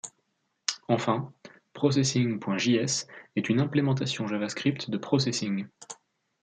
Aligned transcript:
Enfin, 0.87 1.31
Processing.js 1.73 3.05
est 3.35 3.49
une 3.49 3.59
implémentation 3.61 4.25
JavaScript 4.25 4.89
de 4.89 4.97
Processing. 4.97 5.67